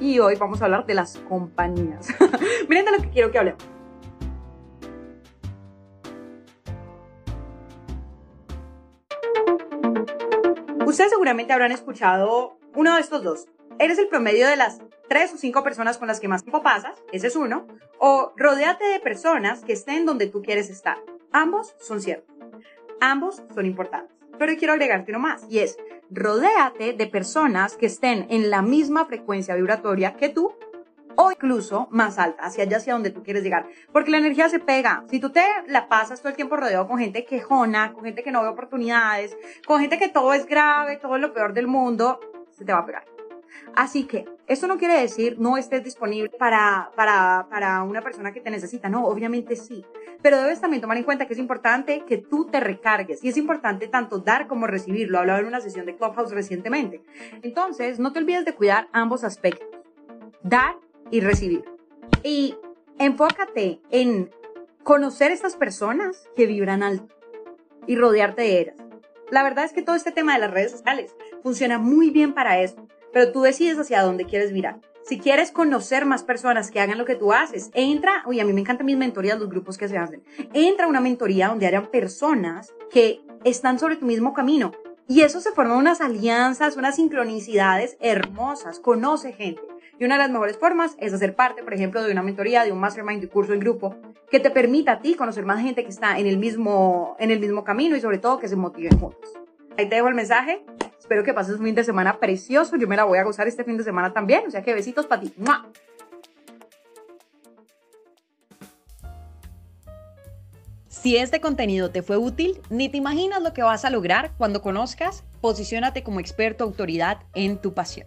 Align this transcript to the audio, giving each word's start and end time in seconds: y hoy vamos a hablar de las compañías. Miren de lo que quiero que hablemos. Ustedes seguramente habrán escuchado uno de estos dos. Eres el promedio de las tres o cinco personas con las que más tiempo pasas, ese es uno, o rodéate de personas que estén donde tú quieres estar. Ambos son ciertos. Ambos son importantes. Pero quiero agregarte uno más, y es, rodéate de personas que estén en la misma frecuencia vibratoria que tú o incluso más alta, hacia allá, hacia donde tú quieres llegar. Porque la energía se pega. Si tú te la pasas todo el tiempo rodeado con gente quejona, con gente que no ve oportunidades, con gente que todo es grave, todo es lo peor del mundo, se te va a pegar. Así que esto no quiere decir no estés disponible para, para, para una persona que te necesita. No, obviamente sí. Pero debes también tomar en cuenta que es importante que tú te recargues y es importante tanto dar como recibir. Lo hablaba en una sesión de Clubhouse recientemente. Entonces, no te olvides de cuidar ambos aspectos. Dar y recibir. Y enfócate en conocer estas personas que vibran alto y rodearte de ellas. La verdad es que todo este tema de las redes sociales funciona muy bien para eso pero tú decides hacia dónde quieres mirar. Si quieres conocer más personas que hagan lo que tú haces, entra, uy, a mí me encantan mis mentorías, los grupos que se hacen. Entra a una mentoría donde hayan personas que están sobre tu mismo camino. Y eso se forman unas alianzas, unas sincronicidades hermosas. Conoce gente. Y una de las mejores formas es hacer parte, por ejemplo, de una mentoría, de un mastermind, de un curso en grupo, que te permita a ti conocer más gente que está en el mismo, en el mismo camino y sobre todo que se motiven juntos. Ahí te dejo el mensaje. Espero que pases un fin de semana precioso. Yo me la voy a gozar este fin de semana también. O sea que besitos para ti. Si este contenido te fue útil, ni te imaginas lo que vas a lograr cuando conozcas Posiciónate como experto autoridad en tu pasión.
y 0.00 0.18
hoy 0.18 0.36
vamos 0.36 0.60
a 0.62 0.66
hablar 0.66 0.86
de 0.86 0.94
las 0.94 1.18
compañías. 1.28 2.08
Miren 2.68 2.84
de 2.84 2.92
lo 2.92 2.98
que 2.98 3.10
quiero 3.10 3.30
que 3.30 3.38
hablemos. 3.38 3.62
Ustedes 10.86 11.10
seguramente 11.10 11.52
habrán 11.52 11.72
escuchado 11.72 12.58
uno 12.74 12.94
de 12.94 13.00
estos 13.00 13.22
dos. 13.22 13.46
Eres 13.78 13.98
el 13.98 14.08
promedio 14.08 14.46
de 14.46 14.56
las 14.56 14.80
tres 15.08 15.32
o 15.32 15.36
cinco 15.36 15.62
personas 15.62 15.98
con 15.98 16.08
las 16.08 16.20
que 16.20 16.28
más 16.28 16.42
tiempo 16.42 16.62
pasas, 16.62 17.02
ese 17.12 17.26
es 17.28 17.36
uno, 17.36 17.66
o 17.98 18.32
rodéate 18.36 18.84
de 18.84 19.00
personas 19.00 19.62
que 19.64 19.72
estén 19.72 20.06
donde 20.06 20.26
tú 20.26 20.42
quieres 20.42 20.70
estar. 20.70 20.98
Ambos 21.32 21.74
son 21.80 22.00
ciertos. 22.00 22.34
Ambos 23.00 23.42
son 23.54 23.66
importantes. 23.66 24.16
Pero 24.38 24.56
quiero 24.56 24.72
agregarte 24.72 25.12
uno 25.12 25.18
más, 25.18 25.46
y 25.48 25.60
es, 25.60 25.76
rodéate 26.12 26.92
de 26.92 27.06
personas 27.06 27.76
que 27.76 27.86
estén 27.86 28.26
en 28.30 28.50
la 28.50 28.62
misma 28.62 29.06
frecuencia 29.06 29.54
vibratoria 29.54 30.16
que 30.16 30.28
tú 30.28 30.52
o 31.16 31.30
incluso 31.30 31.88
más 31.90 32.18
alta, 32.18 32.44
hacia 32.44 32.64
allá, 32.64 32.78
hacia 32.78 32.94
donde 32.94 33.10
tú 33.10 33.22
quieres 33.22 33.42
llegar. 33.42 33.66
Porque 33.92 34.10
la 34.10 34.18
energía 34.18 34.48
se 34.48 34.60
pega. 34.60 35.04
Si 35.10 35.20
tú 35.20 35.30
te 35.30 35.44
la 35.66 35.88
pasas 35.88 36.20
todo 36.20 36.30
el 36.30 36.36
tiempo 36.36 36.56
rodeado 36.56 36.88
con 36.88 36.98
gente 36.98 37.24
quejona, 37.24 37.92
con 37.92 38.04
gente 38.04 38.22
que 38.22 38.32
no 38.32 38.42
ve 38.42 38.48
oportunidades, 38.48 39.36
con 39.66 39.80
gente 39.80 39.98
que 39.98 40.08
todo 40.08 40.32
es 40.32 40.46
grave, 40.46 40.96
todo 40.96 41.16
es 41.16 41.20
lo 41.20 41.32
peor 41.32 41.52
del 41.52 41.66
mundo, 41.66 42.20
se 42.50 42.64
te 42.64 42.72
va 42.72 42.80
a 42.80 42.86
pegar. 42.86 43.11
Así 43.74 44.04
que 44.04 44.26
esto 44.46 44.66
no 44.66 44.78
quiere 44.78 45.00
decir 45.00 45.36
no 45.38 45.56
estés 45.56 45.82
disponible 45.82 46.30
para, 46.30 46.90
para, 46.94 47.46
para 47.50 47.82
una 47.82 48.02
persona 48.02 48.32
que 48.32 48.40
te 48.40 48.50
necesita. 48.50 48.88
No, 48.88 49.06
obviamente 49.06 49.56
sí. 49.56 49.84
Pero 50.20 50.40
debes 50.40 50.60
también 50.60 50.80
tomar 50.80 50.96
en 50.96 51.04
cuenta 51.04 51.26
que 51.26 51.32
es 51.32 51.38
importante 51.38 52.04
que 52.06 52.18
tú 52.18 52.46
te 52.46 52.60
recargues 52.60 53.24
y 53.24 53.28
es 53.28 53.36
importante 53.36 53.88
tanto 53.88 54.18
dar 54.18 54.46
como 54.46 54.66
recibir. 54.66 55.10
Lo 55.10 55.18
hablaba 55.18 55.40
en 55.40 55.46
una 55.46 55.60
sesión 55.60 55.86
de 55.86 55.96
Clubhouse 55.96 56.32
recientemente. 56.32 57.02
Entonces, 57.42 57.98
no 57.98 58.12
te 58.12 58.20
olvides 58.20 58.44
de 58.44 58.54
cuidar 58.54 58.88
ambos 58.92 59.24
aspectos. 59.24 59.68
Dar 60.42 60.76
y 61.10 61.20
recibir. 61.20 61.64
Y 62.22 62.56
enfócate 62.98 63.80
en 63.90 64.30
conocer 64.82 65.32
estas 65.32 65.56
personas 65.56 66.28
que 66.36 66.46
vibran 66.46 66.82
alto 66.82 67.14
y 67.86 67.96
rodearte 67.96 68.42
de 68.42 68.60
ellas. 68.60 68.76
La 69.30 69.42
verdad 69.42 69.64
es 69.64 69.72
que 69.72 69.82
todo 69.82 69.96
este 69.96 70.12
tema 70.12 70.34
de 70.34 70.40
las 70.40 70.50
redes 70.50 70.72
sociales 70.72 71.14
funciona 71.42 71.78
muy 71.78 72.10
bien 72.10 72.34
para 72.34 72.60
eso 72.60 72.86
pero 73.12 73.32
tú 73.32 73.42
decides 73.42 73.78
hacia 73.78 74.02
dónde 74.02 74.24
quieres 74.24 74.52
mirar. 74.52 74.80
Si 75.04 75.18
quieres 75.18 75.50
conocer 75.50 76.06
más 76.06 76.22
personas 76.22 76.70
que 76.70 76.80
hagan 76.80 76.98
lo 76.98 77.04
que 77.04 77.16
tú 77.16 77.32
haces, 77.32 77.70
entra, 77.74 78.22
uy, 78.26 78.38
a 78.38 78.44
mí 78.44 78.52
me 78.52 78.60
encantan 78.60 78.86
mis 78.86 78.96
mentorías, 78.96 79.38
los 79.38 79.50
grupos 79.50 79.76
que 79.76 79.88
se 79.88 79.98
hacen. 79.98 80.22
Entra 80.52 80.86
a 80.86 80.88
una 80.88 81.00
mentoría 81.00 81.48
donde 81.48 81.66
hayan 81.66 81.88
personas 81.88 82.72
que 82.90 83.20
están 83.44 83.80
sobre 83.80 83.96
tu 83.96 84.06
mismo 84.06 84.32
camino. 84.32 84.70
Y 85.08 85.22
eso 85.22 85.40
se 85.40 85.50
forman 85.50 85.78
unas 85.78 86.00
alianzas, 86.00 86.76
unas 86.76 86.96
sincronicidades 86.96 87.96
hermosas. 88.00 88.78
Conoce 88.78 89.32
gente. 89.32 89.60
Y 89.98 90.04
una 90.04 90.14
de 90.14 90.20
las 90.20 90.30
mejores 90.30 90.56
formas 90.56 90.96
es 90.98 91.12
hacer 91.12 91.34
parte, 91.34 91.64
por 91.64 91.74
ejemplo, 91.74 92.02
de 92.02 92.12
una 92.12 92.22
mentoría, 92.22 92.64
de 92.64 92.72
un 92.72 92.78
mastermind, 92.78 93.20
de 93.20 93.26
un 93.26 93.32
curso 93.32 93.52
en 93.52 93.60
grupo, 93.60 93.96
que 94.30 94.40
te 94.40 94.50
permita 94.50 94.92
a 94.92 95.00
ti 95.00 95.14
conocer 95.14 95.44
más 95.44 95.60
gente 95.60 95.82
que 95.82 95.90
está 95.90 96.18
en 96.18 96.26
el 96.26 96.38
mismo, 96.38 97.16
en 97.18 97.30
el 97.30 97.40
mismo 97.40 97.64
camino 97.64 97.96
y 97.96 98.00
sobre 98.00 98.18
todo 98.18 98.38
que 98.38 98.48
se 98.48 98.56
motiven 98.56 98.98
juntos. 98.98 99.32
Ahí 99.76 99.88
te 99.88 99.96
dejo 99.96 100.08
el 100.08 100.14
mensaje. 100.14 100.64
Espero 101.02 101.24
que 101.24 101.34
pases 101.34 101.58
un 101.58 101.64
fin 101.64 101.74
de 101.74 101.82
semana 101.82 102.20
precioso. 102.20 102.76
Yo 102.76 102.86
me 102.86 102.94
la 102.94 103.02
voy 103.02 103.18
a 103.18 103.24
gozar 103.24 103.48
este 103.48 103.64
fin 103.64 103.76
de 103.76 103.82
semana 103.82 104.12
también. 104.12 104.44
O 104.46 104.50
sea 104.52 104.62
que 104.62 104.72
besitos 104.72 105.04
para 105.04 105.20
ti. 105.20 105.34
Si 110.88 111.16
este 111.16 111.40
contenido 111.40 111.90
te 111.90 112.04
fue 112.04 112.18
útil, 112.18 112.62
ni 112.70 112.88
te 112.88 112.98
imaginas 112.98 113.42
lo 113.42 113.52
que 113.52 113.64
vas 113.64 113.84
a 113.84 113.90
lograr 113.90 114.30
cuando 114.38 114.62
conozcas 114.62 115.24
Posiciónate 115.40 116.04
como 116.04 116.20
experto 116.20 116.62
autoridad 116.62 117.18
en 117.34 117.58
tu 117.58 117.74
pasión. 117.74 118.06